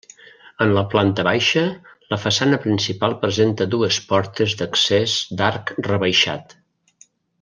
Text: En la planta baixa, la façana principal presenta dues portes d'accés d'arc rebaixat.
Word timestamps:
En 0.63 0.71
la 0.75 0.83
planta 0.93 1.25
baixa, 1.27 1.65
la 2.13 2.19
façana 2.23 2.59
principal 2.63 3.13
presenta 3.25 3.69
dues 3.75 3.99
portes 4.13 4.57
d'accés 4.63 5.15
d'arc 5.43 5.75
rebaixat. 5.91 6.57